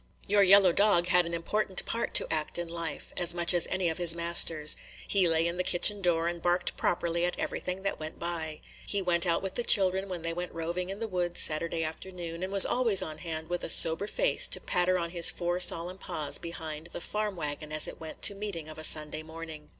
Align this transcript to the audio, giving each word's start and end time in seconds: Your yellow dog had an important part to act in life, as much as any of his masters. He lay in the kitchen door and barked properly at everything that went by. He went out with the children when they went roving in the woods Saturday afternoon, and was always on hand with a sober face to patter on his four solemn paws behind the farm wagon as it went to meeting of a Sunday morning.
Your 0.25 0.41
yellow 0.41 0.71
dog 0.71 1.09
had 1.09 1.27
an 1.27 1.33
important 1.35 1.85
part 1.85 2.15
to 2.15 2.33
act 2.33 2.57
in 2.57 2.67
life, 2.67 3.13
as 3.17 3.35
much 3.35 3.53
as 3.53 3.67
any 3.67 3.87
of 3.87 3.99
his 3.99 4.15
masters. 4.15 4.75
He 5.07 5.27
lay 5.27 5.45
in 5.45 5.57
the 5.57 5.63
kitchen 5.63 6.01
door 6.01 6.27
and 6.27 6.41
barked 6.41 6.75
properly 6.75 7.23
at 7.23 7.37
everything 7.37 7.83
that 7.83 7.99
went 7.99 8.17
by. 8.17 8.61
He 8.87 8.99
went 8.99 9.27
out 9.27 9.43
with 9.43 9.53
the 9.53 9.63
children 9.63 10.09
when 10.09 10.23
they 10.23 10.33
went 10.33 10.55
roving 10.55 10.89
in 10.89 10.97
the 10.97 11.07
woods 11.07 11.39
Saturday 11.39 11.83
afternoon, 11.83 12.41
and 12.41 12.51
was 12.51 12.65
always 12.65 13.03
on 13.03 13.19
hand 13.19 13.47
with 13.47 13.63
a 13.63 13.69
sober 13.69 14.07
face 14.07 14.47
to 14.47 14.59
patter 14.59 14.97
on 14.97 15.11
his 15.11 15.29
four 15.29 15.59
solemn 15.59 15.99
paws 15.99 16.39
behind 16.39 16.87
the 16.93 16.99
farm 16.99 17.35
wagon 17.35 17.71
as 17.71 17.87
it 17.87 17.99
went 18.01 18.23
to 18.23 18.33
meeting 18.33 18.67
of 18.67 18.79
a 18.79 18.83
Sunday 18.83 19.21
morning. 19.21 19.69